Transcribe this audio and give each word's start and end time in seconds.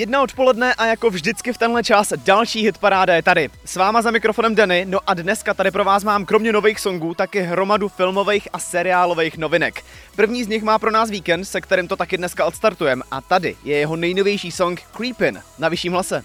Jedna 0.00 0.22
odpoledne 0.22 0.74
a 0.74 0.86
jako 0.86 1.10
vždycky 1.10 1.52
v 1.52 1.58
tenhle 1.58 1.82
čas 1.82 2.12
další 2.16 2.62
hit 2.62 2.78
paráda 2.78 3.14
je 3.14 3.22
tady. 3.22 3.50
S 3.64 3.76
váma 3.76 4.02
za 4.02 4.10
mikrofonem 4.10 4.54
Denny, 4.54 4.84
no 4.88 4.98
a 5.06 5.14
dneska 5.14 5.54
tady 5.54 5.70
pro 5.70 5.84
vás 5.84 6.04
mám 6.04 6.24
kromě 6.24 6.52
nových 6.52 6.80
songů 6.80 7.14
taky 7.14 7.40
hromadu 7.40 7.88
filmových 7.88 8.48
a 8.52 8.58
seriálových 8.58 9.38
novinek. 9.38 9.84
První 10.16 10.44
z 10.44 10.48
nich 10.48 10.62
má 10.62 10.78
pro 10.78 10.90
nás 10.90 11.10
víkend, 11.10 11.44
se 11.44 11.60
kterým 11.60 11.88
to 11.88 11.96
taky 11.96 12.16
dneska 12.16 12.44
odstartujeme 12.44 13.02
a 13.10 13.20
tady 13.20 13.56
je 13.64 13.76
jeho 13.76 13.96
nejnovější 13.96 14.52
song 14.52 14.82
Creepin 14.96 15.42
na 15.58 15.68
vyšším 15.68 15.92
hlase. 15.92 16.22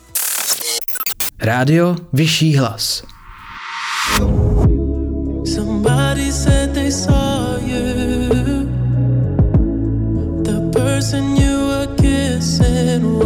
Rádio 1.40 1.96
Vyšší 2.14 2.58
hlas. 2.58 3.04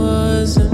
Wasn't 0.09 0.68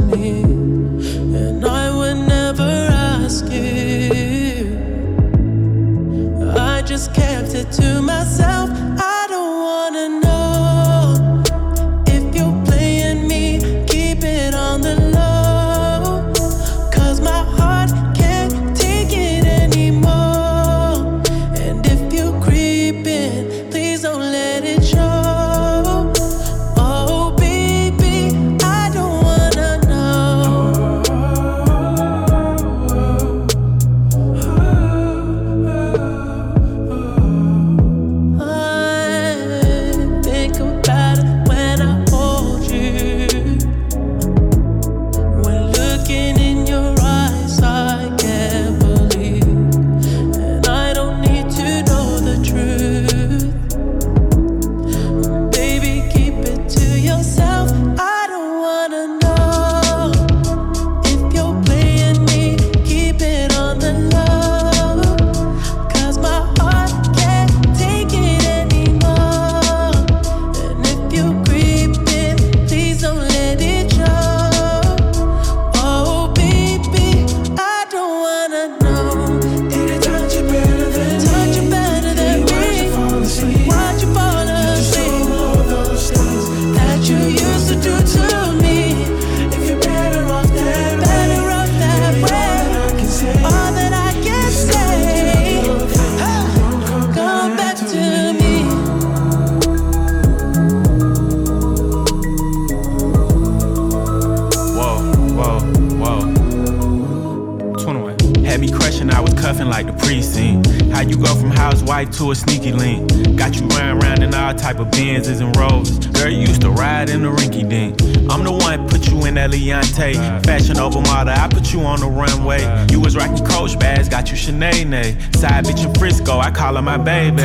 type 114.58 114.80
of 114.80 114.88
Benzes 114.88 115.42
and 115.42 115.56
Rolls. 115.58 115.98
Girl, 116.08 116.30
you 116.30 116.40
used 116.40 116.62
to 116.62 116.70
ride 116.70 117.10
in 117.10 117.22
the 117.22 117.30
rinky 117.30 117.68
dink. 117.68 118.02
I'm 118.32 118.44
the 118.44 118.52
one 118.52 118.88
put 118.90 119.10
you 119.10 119.26
in 119.26 119.36
that 119.36 119.52
Leontay. 119.52 120.46
Fashion 120.46 120.78
over 120.80 121.02
model, 121.02 121.34
I 121.34 121.48
put 121.48 121.74
you 121.74 121.82
on 121.82 122.00
the 122.00 122.08
runway. 122.08 122.62
You 122.92 123.00
was 123.00 123.16
rocking 123.16 123.46
Coach 123.46 123.78
bags, 123.80 124.10
got 124.10 124.32
you 124.32 124.38
Sinead. 124.38 125.36
Side 125.36 125.66
bitch 125.66 125.86
in 125.86 125.94
Frisco, 125.96 126.40
I 126.40 126.52
call 126.52 126.76
her 126.76 126.82
my 126.82 126.98
baby. 126.98 127.44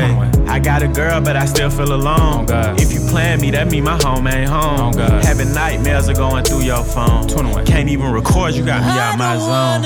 I 0.48 0.58
got 0.58 0.82
a 0.82 0.88
girl, 0.88 1.20
but 1.20 1.36
I 1.36 1.44
still 1.46 1.70
feel 1.70 1.92
alone. 1.92 2.46
If 2.78 2.92
you 2.92 3.00
plan 3.08 3.40
me, 3.40 3.50
that 3.50 3.70
mean 3.70 3.84
my 3.84 3.98
home 4.02 4.26
ain't 4.26 4.48
home. 4.48 4.94
Having 4.94 5.52
nightmares 5.52 6.08
are 6.08 6.14
going 6.14 6.44
through 6.44 6.62
your 6.62 6.84
phone. 6.84 7.28
Can't 7.64 7.88
even 7.88 8.10
record, 8.10 8.54
you 8.54 8.64
got 8.64 8.82
me 8.82 8.98
out 8.98 9.18
my 9.18 9.36
zone. 9.38 9.84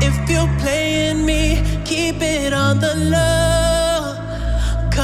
If 0.00 0.30
you're 0.30 0.58
playing 0.58 1.24
me 1.26 1.78
keep 1.88 2.20
it 2.20 2.52
on 2.52 2.78
the 2.80 2.94
low. 2.94 3.37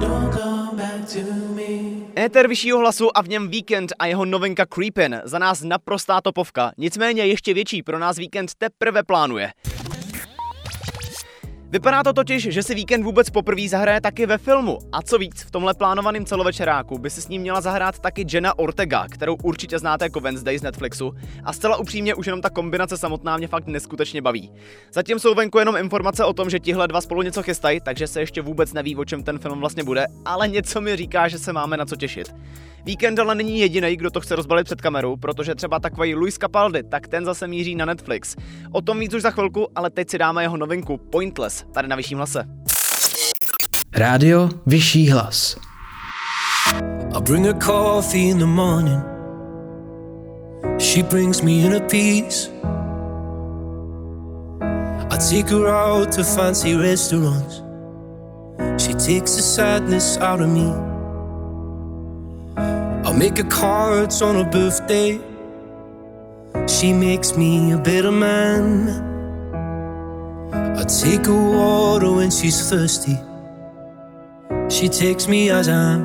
Don't 0.00 0.32
come 0.32 0.76
back 0.76 1.06
to 1.06 1.20
me. 1.54 2.00
Éter 2.16 2.48
vyššího 2.48 2.78
hlasu 2.78 3.16
a 3.16 3.22
v 3.22 3.28
něm 3.28 3.48
Weekend 3.48 3.92
a 3.98 4.06
jeho 4.06 4.24
novinka 4.24 4.66
Creepin. 4.66 5.20
Za 5.24 5.38
nás 5.38 5.62
naprostá 5.62 6.20
topovka. 6.20 6.72
Nicméně 6.78 7.26
ještě 7.26 7.54
větší 7.54 7.82
pro 7.82 7.98
nás 7.98 8.16
Weekend 8.16 8.54
teprve 8.54 9.02
plánuje. 9.02 9.52
Vypadá 11.72 12.02
to 12.02 12.12
totiž, 12.12 12.42
že 12.42 12.62
si 12.62 12.74
víkend 12.74 13.02
vůbec 13.02 13.30
poprvé 13.30 13.68
zahraje 13.68 14.00
taky 14.00 14.26
ve 14.26 14.38
filmu. 14.38 14.78
A 14.92 15.02
co 15.02 15.18
víc, 15.18 15.42
v 15.42 15.50
tomhle 15.50 15.74
plánovaném 15.74 16.24
celovečeráku 16.24 16.98
by 16.98 17.10
si 17.10 17.22
s 17.22 17.28
ním 17.28 17.42
měla 17.42 17.60
zahrát 17.60 17.98
taky 17.98 18.26
Jenna 18.32 18.58
Ortega, 18.58 19.06
kterou 19.08 19.36
určitě 19.42 19.78
znáte 19.78 20.04
jako 20.04 20.20
Wednesday 20.20 20.58
z 20.58 20.62
Netflixu. 20.62 21.12
A 21.44 21.52
zcela 21.52 21.76
upřímně 21.76 22.14
už 22.14 22.26
jenom 22.26 22.40
ta 22.40 22.50
kombinace 22.50 22.96
samotná 22.96 23.36
mě 23.36 23.48
fakt 23.48 23.66
neskutečně 23.66 24.22
baví. 24.22 24.52
Zatím 24.92 25.18
jsou 25.18 25.34
venku 25.34 25.58
jenom 25.58 25.76
informace 25.76 26.24
o 26.24 26.32
tom, 26.32 26.50
že 26.50 26.58
tihle 26.58 26.88
dva 26.88 27.00
spolu 27.00 27.22
něco 27.22 27.42
chystají, 27.42 27.80
takže 27.80 28.06
se 28.06 28.20
ještě 28.20 28.42
vůbec 28.42 28.72
neví, 28.72 28.96
o 28.96 29.04
čem 29.04 29.22
ten 29.22 29.38
film 29.38 29.60
vlastně 29.60 29.84
bude, 29.84 30.06
ale 30.24 30.48
něco 30.48 30.80
mi 30.80 30.96
říká, 30.96 31.28
že 31.28 31.38
se 31.38 31.52
máme 31.52 31.76
na 31.76 31.86
co 31.86 31.96
těšit. 31.96 32.34
Víkend 32.84 33.18
ale 33.18 33.34
není 33.34 33.60
jediný, 33.60 33.96
kdo 33.96 34.10
to 34.10 34.20
chce 34.20 34.36
rozbalit 34.36 34.64
před 34.64 34.80
kamerou, 34.80 35.16
protože 35.16 35.54
třeba 35.54 35.80
takový 35.80 36.14
Luis 36.14 36.34
Capaldi, 36.34 36.82
tak 36.82 37.08
ten 37.08 37.24
zase 37.24 37.46
míří 37.46 37.74
na 37.74 37.84
Netflix. 37.84 38.36
O 38.72 38.80
tom 38.80 38.98
víc 38.98 39.14
už 39.14 39.22
za 39.22 39.30
chvilku, 39.30 39.68
ale 39.74 39.90
teď 39.90 40.10
si 40.10 40.18
dáme 40.18 40.42
jeho 40.42 40.56
novinku 40.56 40.96
Pointless, 40.96 41.64
tady 41.72 41.88
na 41.88 41.96
vyšším 41.96 42.18
hlase. 42.18 42.44
Rádio 43.96 44.48
Vyšší 44.66 45.10
hlas. 45.10 45.56
I 47.16 47.20
bring 47.20 47.46
her 47.46 47.56
coffee 47.58 48.30
in 48.30 48.38
the 48.38 48.46
morning. 48.46 49.02
She 50.78 51.02
brings 51.02 51.42
me 51.42 51.52
in 51.52 51.74
a 51.74 51.80
piece. 51.80 52.50
I 55.10 55.18
take 55.18 55.50
her 55.50 55.66
out 55.68 56.16
to 56.16 56.24
fancy 56.24 56.76
restaurants. 56.76 57.62
She 58.78 58.94
takes 58.94 59.36
the 59.36 59.42
sadness 59.42 60.18
out 60.18 60.40
of 60.40 60.48
me. 60.48 60.89
I'll 63.10 63.16
make 63.16 63.38
her 63.38 63.50
cards 63.50 64.22
on 64.22 64.36
her 64.36 64.48
birthday. 64.48 65.18
She 66.68 66.92
makes 66.92 67.36
me 67.36 67.72
a 67.72 67.76
better 67.76 68.12
man. 68.12 68.88
I 70.52 70.84
take 70.84 71.26
her 71.26 71.50
water 71.56 72.12
when 72.12 72.30
she's 72.30 72.70
thirsty. 72.70 73.18
She 74.68 74.88
takes 74.88 75.26
me 75.26 75.50
as 75.50 75.68
I 75.68 75.72
am. 75.72 76.02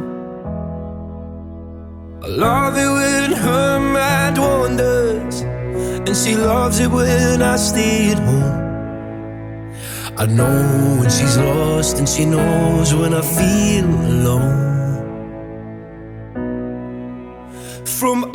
I 2.24 2.28
love 2.28 2.76
it 2.76 2.90
when 2.98 3.34
her 3.34 3.80
mind 3.80 4.40
wanders, 4.40 5.42
and 5.42 6.18
she 6.18 6.36
loves 6.36 6.80
it 6.80 6.90
when 6.90 7.44
I 7.44 7.56
stay 7.58 8.14
at 8.14 8.18
home. 8.18 8.64
I 10.18 10.26
know 10.26 10.98
when 11.02 11.10
she's 11.12 11.38
lost, 11.38 12.00
and 12.00 12.10
she 12.10 12.26
knows 12.26 12.96
when 12.96 13.14
I 13.14 13.22
feel 13.22 13.86
alone. 13.86 14.85
From 18.06 18.35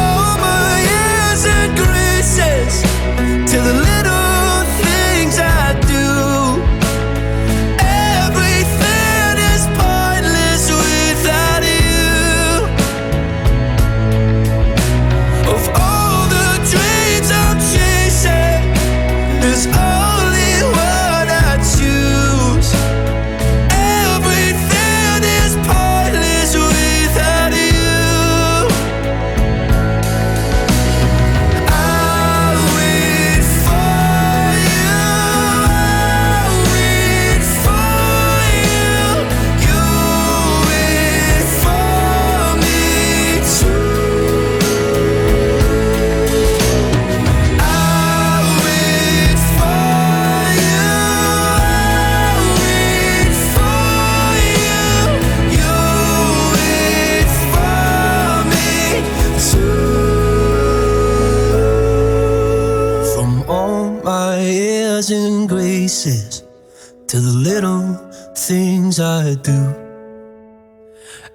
to 67.11 67.19
the 67.19 67.33
little 67.33 67.93
things 68.35 68.97
I 69.01 69.33
do. 69.33 69.75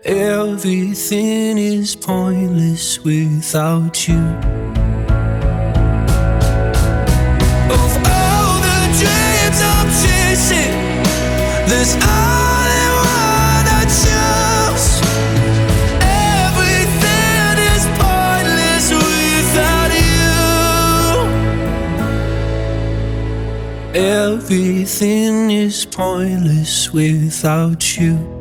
Everything 0.07 1.59
is 1.59 1.95
pointless 1.95 3.05
without 3.05 4.09
you. 4.09 4.25
Of 7.77 7.93
all 8.15 8.57
the 8.69 8.81
dreams 9.01 9.61
I'm 9.75 9.89
chasing, 10.01 10.73
there's 11.69 11.95
Everything 23.97 25.51
is 25.51 25.87
pointless 25.87 26.93
without 26.93 27.83
you. 27.99 28.37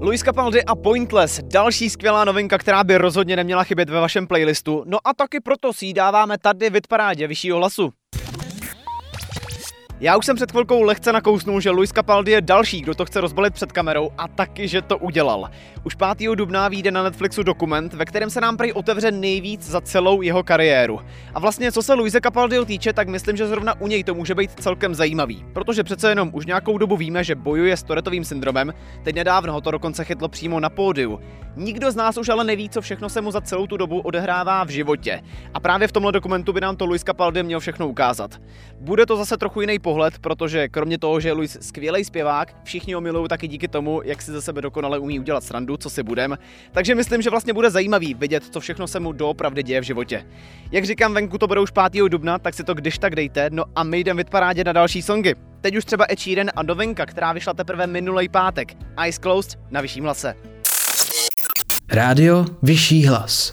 Luis 0.00 0.22
Capaldi 0.22 0.62
a 0.64 0.74
Pointless, 0.74 1.40
další 1.44 1.90
skvělá 1.90 2.24
novinka, 2.24 2.58
která 2.58 2.84
by 2.84 2.98
rozhodně 2.98 3.36
neměla 3.36 3.64
chybět 3.64 3.90
ve 3.90 4.00
vašem 4.00 4.26
playlistu. 4.26 4.84
No 4.86 4.98
a 5.04 5.14
taky 5.14 5.40
proto 5.40 5.72
si 5.72 5.86
ji 5.86 5.94
dáváme 5.94 6.38
tady 6.38 6.70
v 6.70 6.88
parádě 6.88 7.26
vyššího 7.26 7.58
hlasu. 7.58 7.92
Já 10.02 10.16
už 10.16 10.26
jsem 10.26 10.36
před 10.36 10.52
chvilkou 10.52 10.82
lehce 10.82 11.12
nakousnul, 11.12 11.60
že 11.60 11.70
Luis 11.70 11.90
Capaldi 11.90 12.32
je 12.32 12.40
další, 12.40 12.80
kdo 12.80 12.94
to 12.94 13.04
chce 13.04 13.20
rozbalit 13.20 13.54
před 13.54 13.72
kamerou 13.72 14.10
a 14.18 14.28
taky, 14.28 14.68
že 14.68 14.82
to 14.82 14.98
udělal. 14.98 15.50
Už 15.84 15.94
5. 15.94 16.28
dubna 16.34 16.68
vyjde 16.68 16.90
na 16.90 17.02
Netflixu 17.02 17.42
dokument, 17.42 17.94
ve 17.94 18.04
kterém 18.04 18.30
se 18.30 18.40
nám 18.40 18.56
prej 18.56 18.72
otevře 18.72 19.10
nejvíc 19.10 19.70
za 19.70 19.80
celou 19.80 20.22
jeho 20.22 20.42
kariéru. 20.42 21.00
A 21.34 21.40
vlastně, 21.40 21.72
co 21.72 21.82
se 21.82 21.94
Luise 21.94 22.20
Capaldiho 22.20 22.64
týče, 22.64 22.92
tak 22.92 23.08
myslím, 23.08 23.36
že 23.36 23.46
zrovna 23.46 23.80
u 23.80 23.86
něj 23.86 24.04
to 24.04 24.14
může 24.14 24.34
být 24.34 24.50
celkem 24.50 24.94
zajímavý, 24.94 25.44
protože 25.52 25.84
přece 25.84 26.08
jenom 26.08 26.30
už 26.32 26.46
nějakou 26.46 26.78
dobu 26.78 26.96
víme, 26.96 27.24
že 27.24 27.34
bojuje 27.34 27.76
s 27.76 27.82
Toretovým 27.82 28.24
syndromem, 28.24 28.74
teď 29.02 29.16
nedávno 29.16 29.52
ho 29.52 29.60
to 29.60 29.70
dokonce 29.70 30.04
chytlo 30.04 30.28
přímo 30.28 30.60
na 30.60 30.70
pódiu. 30.70 31.20
Nikdo 31.56 31.90
z 31.90 31.96
nás 31.96 32.16
už 32.16 32.28
ale 32.28 32.44
neví, 32.44 32.68
co 32.68 32.80
všechno 32.80 33.08
se 33.08 33.20
mu 33.20 33.30
za 33.30 33.40
celou 33.40 33.66
tu 33.66 33.76
dobu 33.76 34.00
odehrává 34.00 34.64
v 34.64 34.68
životě. 34.68 35.22
A 35.54 35.60
právě 35.60 35.88
v 35.88 35.92
tomhle 35.92 36.12
dokumentu 36.12 36.52
by 36.52 36.60
nám 36.60 36.76
to 36.76 36.86
Luis 36.86 37.02
Capaldi 37.02 37.42
měl 37.42 37.60
všechno 37.60 37.88
ukázat. 37.88 38.40
Bude 38.80 39.06
to 39.06 39.16
zase 39.16 39.36
trochu 39.36 39.60
jiný 39.60 39.78
pohled, 39.78 39.91
protože 40.18 40.68
kromě 40.68 40.98
toho, 40.98 41.20
že 41.20 41.28
je 41.28 41.32
Luis 41.32 41.58
skvělý 41.60 42.04
zpěvák, 42.04 42.54
všichni 42.64 42.94
ho 42.94 43.00
milují 43.00 43.28
taky 43.28 43.48
díky 43.48 43.68
tomu, 43.68 44.00
jak 44.04 44.22
si 44.22 44.32
ze 44.32 44.42
sebe 44.42 44.60
dokonale 44.60 44.98
umí 44.98 45.20
udělat 45.20 45.44
srandu, 45.44 45.76
co 45.76 45.90
si 45.90 46.02
budem. 46.02 46.38
Takže 46.72 46.94
myslím, 46.94 47.22
že 47.22 47.30
vlastně 47.30 47.52
bude 47.52 47.70
zajímavý 47.70 48.14
vidět, 48.14 48.44
co 48.50 48.60
všechno 48.60 48.86
se 48.86 49.00
mu 49.00 49.12
doopravdy 49.12 49.62
děje 49.62 49.80
v 49.80 49.84
životě. 49.84 50.26
Jak 50.70 50.84
říkám, 50.84 51.14
venku 51.14 51.38
to 51.38 51.46
bude 51.46 51.60
už 51.60 51.70
5. 51.90 52.08
dubna, 52.08 52.38
tak 52.38 52.54
si 52.54 52.64
to 52.64 52.74
když 52.74 52.98
tak 52.98 53.16
dejte, 53.16 53.50
no 53.52 53.64
a 53.76 53.82
my 53.82 54.00
jdeme 54.00 54.24
parádě 54.24 54.64
na 54.64 54.72
další 54.72 55.02
songy. 55.02 55.34
Teď 55.60 55.76
už 55.76 55.84
třeba 55.84 56.06
Ed 56.10 56.20
a 56.56 56.62
novinka, 56.62 57.06
která 57.06 57.32
vyšla 57.32 57.54
teprve 57.54 57.86
minulý 57.86 58.28
pátek. 58.28 58.72
Eyes 59.02 59.18
Closed 59.18 59.58
na 59.70 59.80
vyšším 59.80 60.04
hlase. 60.04 60.34
Rádio 61.92 62.44
Vyšší 62.62 63.06
hlas. 63.06 63.52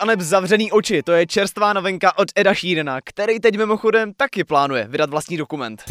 A 0.00 0.06
neb 0.06 0.20
zavřený 0.20 0.72
oči, 0.72 1.02
to 1.02 1.12
je 1.12 1.26
čerstvá 1.26 1.72
novinka 1.72 2.18
od 2.18 2.28
Eda 2.36 2.54
Sheerana, 2.54 3.00
který 3.04 3.40
teď 3.40 3.56
mimochodem 3.56 4.12
taky 4.16 4.44
plánuje 4.44 4.86
vydat 4.88 5.10
vlastní 5.10 5.36
dokument. 5.36 5.82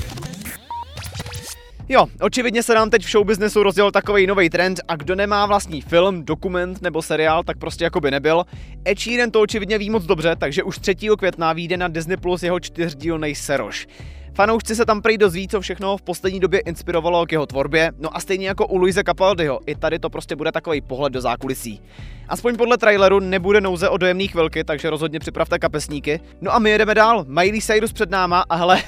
Jo, 1.89 2.07
očividně 2.21 2.63
se 2.63 2.73
nám 2.73 2.89
teď 2.89 3.05
v 3.05 3.09
showbiznesu 3.11 3.63
rozděl 3.63 3.91
takový 3.91 4.27
nový 4.27 4.49
trend 4.49 4.79
a 4.87 4.95
kdo 4.95 5.15
nemá 5.15 5.45
vlastní 5.45 5.81
film, 5.81 6.25
dokument 6.25 6.81
nebo 6.81 7.01
seriál, 7.01 7.43
tak 7.43 7.57
prostě 7.57 7.83
jako 7.83 8.01
by 8.01 8.11
nebyl. 8.11 8.43
Ed 8.87 8.99
Sheeran 8.99 9.31
to 9.31 9.41
očividně 9.41 9.77
ví 9.77 9.89
moc 9.89 10.05
dobře, 10.05 10.35
takže 10.35 10.63
už 10.63 10.79
3. 10.79 10.95
května 11.17 11.53
vyjde 11.53 11.77
na 11.77 11.87
Disney 11.87 12.17
Plus 12.17 12.43
jeho 12.43 12.59
čtyřdílnej 12.59 13.35
Seroš. 13.35 13.87
Fanoušci 14.33 14.75
se 14.75 14.85
tam 14.85 15.01
prý 15.01 15.17
dozví, 15.17 15.47
co 15.47 15.61
všechno 15.61 15.97
v 15.97 16.01
poslední 16.01 16.39
době 16.39 16.59
inspirovalo 16.59 17.25
k 17.25 17.31
jeho 17.31 17.45
tvorbě, 17.45 17.91
no 17.97 18.17
a 18.17 18.19
stejně 18.19 18.47
jako 18.47 18.67
u 18.67 18.77
Luise 18.77 19.03
Capaldiho, 19.03 19.59
i 19.65 19.75
tady 19.75 19.99
to 19.99 20.09
prostě 20.09 20.35
bude 20.35 20.51
takový 20.51 20.81
pohled 20.81 21.13
do 21.13 21.21
zákulisí. 21.21 21.81
Aspoň 22.27 22.57
podle 22.57 22.77
traileru 22.77 23.19
nebude 23.19 23.61
nouze 23.61 23.89
o 23.89 23.97
dojemný 23.97 24.27
chvilky, 24.27 24.63
takže 24.63 24.89
rozhodně 24.89 25.19
připravte 25.19 25.59
kapesníky. 25.59 26.19
No 26.41 26.53
a 26.53 26.59
my 26.59 26.69
jedeme 26.69 26.95
dál, 26.95 27.25
Miley 27.27 27.61
Cyrus 27.61 27.93
před 27.93 28.09
náma 28.09 28.43
a 28.49 28.55
hele, 28.55 28.83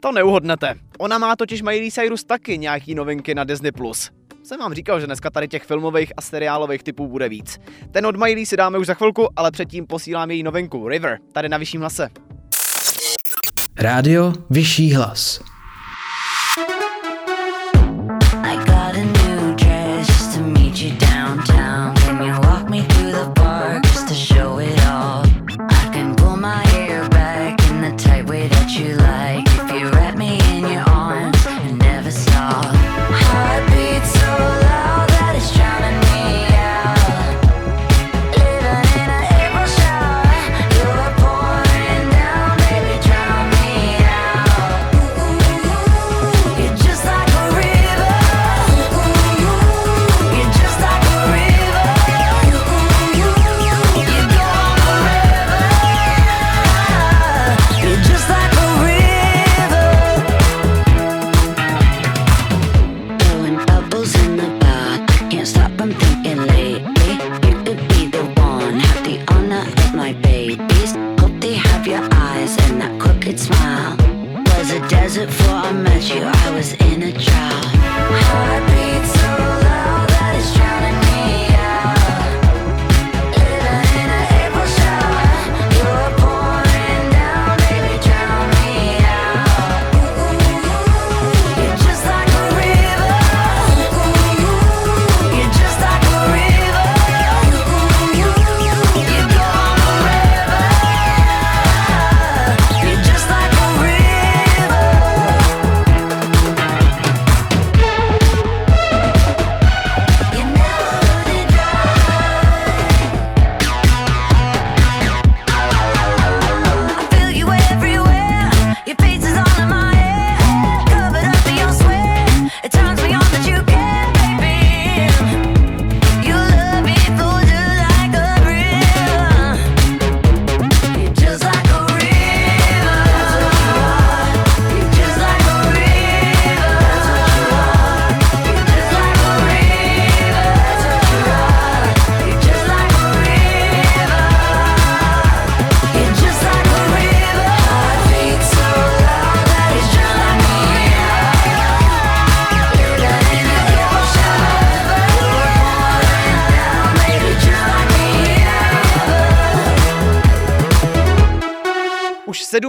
to 0.00 0.12
neuhodnete. 0.12 0.74
Ona 0.98 1.18
má 1.18 1.36
totiž 1.36 1.62
Miley 1.62 1.90
Cyrus 1.90 2.24
taky 2.24 2.58
nějaký 2.58 2.94
novinky 2.94 3.34
na 3.34 3.44
Disney+. 3.44 3.72
Jsem 4.42 4.60
vám 4.60 4.74
říkal, 4.74 5.00
že 5.00 5.06
dneska 5.06 5.30
tady 5.30 5.48
těch 5.48 5.62
filmových 5.62 6.12
a 6.16 6.20
seriálových 6.20 6.82
typů 6.82 7.08
bude 7.08 7.28
víc. 7.28 7.60
Ten 7.90 8.06
od 8.06 8.16
Miley 8.16 8.46
si 8.46 8.56
dáme 8.56 8.78
už 8.78 8.86
za 8.86 8.94
chvilku, 8.94 9.28
ale 9.36 9.50
předtím 9.50 9.86
posílám 9.86 10.30
její 10.30 10.42
novinku 10.42 10.88
River, 10.88 11.18
tady 11.32 11.48
na 11.48 11.58
vyšším 11.58 11.80
hlase. 11.80 12.08
Rádio 13.76 14.32
Vyšší 14.50 14.94
hlas. 14.94 15.40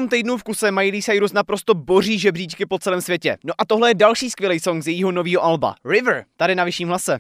Sedm 0.06 0.10
týdnů 0.10 0.38
v 0.38 0.44
kuse 0.44 0.72
Miley 0.72 1.02
Cyrus 1.02 1.34
naprosto 1.34 1.74
boří 1.74 2.20
žebříčky 2.20 2.66
po 2.66 2.80
celém 2.80 3.02
světě. 3.02 3.38
No 3.44 3.54
a 3.58 3.66
tohle 3.66 3.90
je 3.90 3.94
další 3.94 4.30
skvělý 4.30 4.60
song 4.60 4.84
z 4.84 4.88
jejího 4.88 5.12
nového 5.12 5.44
alba. 5.44 5.76
River, 5.86 6.26
tady 6.38 6.56
na 6.56 6.64
vyšším 6.64 6.88
hlase. 6.88 7.20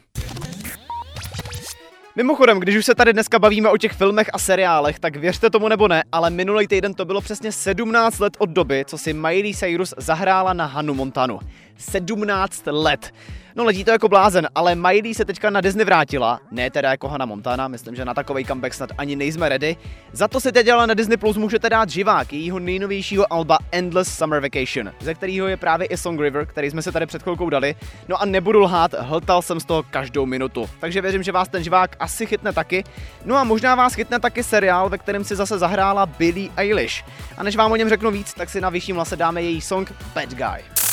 Mimochodem, 2.15 2.59
když 2.59 2.75
už 2.75 2.85
se 2.85 2.95
tady 2.95 3.13
dneska 3.13 3.39
bavíme 3.39 3.69
o 3.69 3.77
těch 3.77 3.91
filmech 3.91 4.29
a 4.33 4.39
seriálech, 4.39 4.99
tak 4.99 5.15
věřte 5.15 5.49
tomu 5.49 5.67
nebo 5.67 5.87
ne, 5.87 6.03
ale 6.11 6.29
minulý 6.29 6.67
týden 6.67 6.93
to 6.93 7.05
bylo 7.05 7.21
přesně 7.21 7.51
17 7.51 8.19
let 8.19 8.33
od 8.39 8.49
doby, 8.49 8.85
co 8.87 8.97
si 8.97 9.13
Miley 9.13 9.53
Cyrus 9.53 9.93
zahrála 9.97 10.53
na 10.53 10.65
Hanu 10.65 10.93
Montanu. 10.93 11.39
17 11.77 12.63
let. 12.67 13.11
No 13.57 13.63
letí 13.63 13.83
to 13.83 13.91
jako 13.91 14.09
blázen, 14.09 14.47
ale 14.55 14.75
Miley 14.75 15.13
se 15.13 15.25
teďka 15.25 15.49
na 15.49 15.61
Disney 15.61 15.85
vrátila, 15.85 16.39
ne 16.51 16.71
teda 16.71 16.89
jako 16.89 17.07
Hannah 17.07 17.27
Montana, 17.27 17.67
myslím, 17.67 17.95
že 17.95 18.05
na 18.05 18.13
takový 18.13 18.45
comeback 18.45 18.73
snad 18.73 18.89
ani 18.97 19.15
nejsme 19.15 19.49
ready. 19.49 19.77
Za 20.11 20.27
to 20.27 20.39
se 20.39 20.51
teď 20.51 20.65
dělala 20.65 20.85
na 20.85 20.93
Disney 20.93 21.17
Plus 21.17 21.37
můžete 21.37 21.69
dát 21.69 21.89
živák 21.89 22.33
jejího 22.33 22.59
nejnovějšího 22.59 23.33
alba 23.33 23.57
Endless 23.71 24.17
Summer 24.17 24.41
Vacation, 24.41 24.91
ze 24.99 25.13
kterého 25.13 25.47
je 25.47 25.57
právě 25.57 25.87
i 25.87 25.97
Song 25.97 26.21
River, 26.21 26.45
který 26.45 26.69
jsme 26.69 26.81
se 26.81 26.91
tady 26.91 27.05
před 27.05 27.23
chvilkou 27.23 27.49
dali. 27.49 27.75
No 28.07 28.21
a 28.21 28.25
nebudu 28.25 28.59
lhát, 28.59 28.93
hltal 28.99 29.41
jsem 29.41 29.59
z 29.59 29.65
toho 29.65 29.83
každou 29.83 30.25
minutu. 30.25 30.69
Takže 30.79 31.01
věřím, 31.01 31.23
že 31.23 31.31
vás 31.31 31.47
ten 31.47 31.63
živák 31.63 31.95
asi 31.99 32.25
chytne 32.25 32.53
taky. 32.53 32.83
No 33.25 33.35
a 33.35 33.43
možná 33.43 33.75
vás 33.75 33.93
chytne 33.93 34.19
taky 34.19 34.43
seriál, 34.43 34.89
ve 34.89 34.97
kterém 34.97 35.23
si 35.23 35.35
zase 35.35 35.59
zahrála 35.59 36.05
Billie 36.05 36.49
Eilish. 36.57 37.03
A 37.37 37.43
než 37.43 37.55
vám 37.55 37.71
o 37.71 37.75
něm 37.75 37.89
řeknu 37.89 38.11
víc, 38.11 38.33
tak 38.33 38.49
si 38.49 38.61
na 38.61 38.69
vyšším 38.69 38.97
lase 38.97 39.15
dáme 39.15 39.41
její 39.41 39.61
song 39.61 39.93
Bad 40.15 40.29
Guy. 40.29 40.84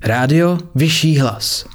Rádio 0.00 0.58
Vyšší 0.74 1.18
hlas. 1.18 1.66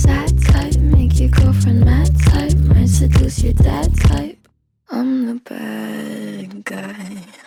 sad 0.00 0.42
type, 0.44 0.76
make 0.76 1.20
your 1.20 1.28
girlfriend 1.28 1.84
mad 1.84 2.10
type, 2.20 2.56
might 2.72 2.88
seduce 2.88 3.42
your 3.42 3.52
dad 3.52 3.94
type. 4.00 4.48
I'm 4.88 5.26
the 5.26 5.34
bad 5.34 6.64
guy. 6.64 7.39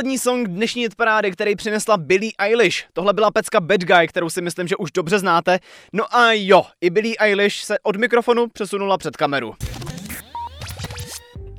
Poslední 0.00 0.18
song 0.18 0.48
dnešní 0.48 0.88
parády, 0.96 1.30
který 1.30 1.56
přinesla 1.56 1.96
Billie 1.96 2.32
Eilish. 2.38 2.84
Tohle 2.92 3.12
byla 3.12 3.30
pecka 3.30 3.60
Bad 3.60 3.80
Guy, 3.80 4.08
kterou 4.08 4.30
si 4.30 4.42
myslím, 4.42 4.68
že 4.68 4.76
už 4.76 4.92
dobře 4.92 5.18
znáte. 5.18 5.58
No 5.92 6.16
a 6.16 6.32
jo, 6.32 6.62
i 6.80 6.90
Billie 6.90 7.14
Eilish 7.18 7.64
se 7.64 7.78
od 7.82 7.96
mikrofonu 7.96 8.46
přesunula 8.48 8.98
před 8.98 9.16
kameru. 9.16 9.54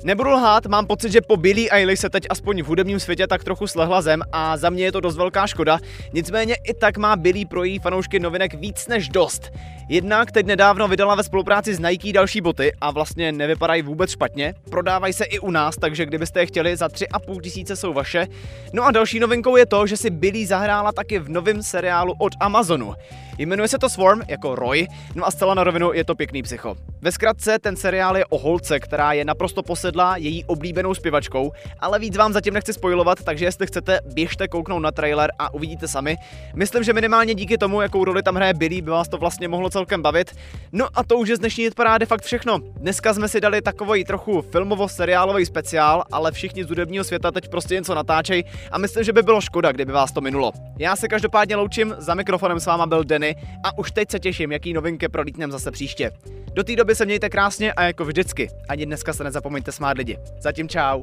Nebudu 0.04 0.30
lhát, 0.30 0.66
mám 0.66 0.86
pocit, 0.86 1.12
že 1.12 1.20
po 1.20 1.36
Billie 1.36 1.70
Eilish 1.70 2.00
se 2.00 2.10
teď 2.10 2.26
aspoň 2.30 2.62
v 2.62 2.66
hudebním 2.66 3.00
světě 3.00 3.26
tak 3.26 3.44
trochu 3.44 3.66
slehla 3.66 4.02
zem 4.02 4.22
a 4.32 4.56
za 4.56 4.70
mě 4.70 4.84
je 4.84 4.92
to 4.92 5.00
dost 5.00 5.16
velká 5.16 5.46
škoda. 5.46 5.78
Nicméně 6.12 6.54
i 6.54 6.74
tak 6.74 6.96
má 6.98 7.16
Billie 7.16 7.46
pro 7.46 7.64
její 7.64 7.78
fanoušky 7.78 8.20
novinek 8.20 8.54
víc 8.54 8.86
než 8.86 9.08
dost. 9.08 9.52
Jednak 9.88 10.32
teď 10.32 10.46
nedávno 10.46 10.88
vydala 10.88 11.14
ve 11.14 11.22
spolupráci 11.22 11.74
s 11.74 11.78
Nike 11.78 12.12
další 12.12 12.40
boty 12.40 12.72
a 12.80 12.90
vlastně 12.90 13.32
nevypadají 13.32 13.82
vůbec 13.82 14.10
špatně. 14.10 14.54
Prodávají 14.70 15.12
se 15.12 15.24
i 15.24 15.38
u 15.38 15.50
nás, 15.50 15.76
takže 15.76 16.06
kdybyste 16.06 16.40
je 16.40 16.46
chtěli, 16.46 16.76
za 16.76 16.86
3,5 16.86 17.40
tisíce 17.40 17.76
jsou 17.76 17.92
vaše. 17.92 18.26
No 18.72 18.84
a 18.84 18.90
další 18.90 19.20
novinkou 19.20 19.56
je 19.56 19.66
to, 19.66 19.86
že 19.86 19.96
si 19.96 20.10
Billy 20.10 20.46
zahrála 20.46 20.92
taky 20.92 21.18
v 21.18 21.28
novém 21.28 21.62
seriálu 21.62 22.14
od 22.18 22.32
Amazonu. 22.40 22.94
Jmenuje 23.38 23.68
se 23.68 23.78
to 23.78 23.88
Swarm, 23.88 24.20
jako 24.28 24.54
Roy, 24.54 24.86
no 25.14 25.26
a 25.26 25.30
zcela 25.30 25.54
na 25.54 25.64
rovinu 25.64 25.92
je 25.92 26.04
to 26.04 26.14
pěkný 26.14 26.42
psycho. 26.42 26.76
Ve 27.00 27.12
zkratce 27.12 27.58
ten 27.58 27.76
seriál 27.76 28.16
je 28.16 28.26
o 28.26 28.38
holce, 28.38 28.80
která 28.80 29.12
je 29.12 29.24
naprosto 29.24 29.62
posedlá 29.62 30.16
její 30.16 30.44
oblíbenou 30.44 30.94
zpěvačkou, 30.94 31.52
ale 31.80 31.98
víc 31.98 32.16
vám 32.16 32.32
zatím 32.32 32.54
nechci 32.54 32.72
spojovat, 32.72 33.22
takže 33.24 33.44
jestli 33.44 33.66
chcete, 33.66 34.00
běžte 34.14 34.48
kouknout 34.48 34.82
na 34.82 34.90
trailer 34.90 35.30
a 35.38 35.54
uvidíte 35.54 35.88
sami. 35.88 36.16
Myslím, 36.54 36.82
že 36.82 36.92
minimálně 36.92 37.34
díky 37.34 37.58
tomu, 37.58 37.80
jakou 37.80 38.04
roli 38.04 38.22
tam 38.22 38.34
hraje 38.34 38.54
Billy, 38.54 38.82
by 38.82 38.90
vás 38.90 39.08
to 39.08 39.18
vlastně 39.18 39.48
mohlo 39.48 39.70
celkem 39.70 40.02
bavit. 40.02 40.36
No 40.72 40.88
a 40.94 41.04
to 41.04 41.16
už 41.18 41.28
je 41.28 41.36
z 41.36 41.38
dnešní 41.38 41.70
parády 41.76 42.06
fakt 42.06 42.22
všechno. 42.22 42.58
Dneska 42.58 43.14
jsme 43.14 43.28
si 43.28 43.40
dali 43.40 43.62
takový 43.62 44.04
trochu 44.04 44.42
filmovo-seriálový 44.42 45.46
speciál, 45.46 46.02
ale 46.12 46.32
všichni 46.32 46.64
z 46.64 46.68
hudebního 46.68 47.04
světa 47.04 47.30
teď 47.30 47.48
prostě 47.48 47.74
něco 47.74 47.94
natáčej 47.94 48.44
a 48.70 48.78
myslím, 48.78 49.04
že 49.04 49.12
by 49.12 49.22
bylo 49.22 49.40
škoda, 49.40 49.72
kdyby 49.72 49.92
vás 49.92 50.12
to 50.12 50.20
minulo. 50.20 50.52
Já 50.78 50.96
se 50.96 51.08
každopádně 51.08 51.56
loučím, 51.56 51.94
za 51.98 52.14
mikrofonem 52.14 52.60
s 52.60 52.66
váma 52.66 52.86
byl 52.86 53.04
Denny 53.22 53.36
a 53.64 53.78
už 53.78 53.90
teď 53.90 54.10
se 54.10 54.18
těším, 54.18 54.52
jaký 54.52 54.72
novinky 54.72 55.08
prolítnem 55.08 55.50
zase 55.50 55.70
příště. 55.70 56.10
Do 56.54 56.64
té 56.64 56.76
doby 56.76 56.94
se 56.94 57.04
mějte 57.04 57.30
krásně 57.30 57.72
a 57.72 57.82
jako 57.82 58.04
vždycky, 58.04 58.50
ani 58.68 58.86
dneska 58.86 59.12
se 59.12 59.24
nezapomeňte 59.24 59.72
smát 59.72 59.98
lidi. 59.98 60.18
Zatím 60.40 60.68
čau. 60.68 61.02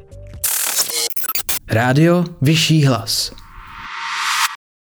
Rádio 1.67 2.23
Vyšší 2.41 2.85
hlas. 2.85 3.31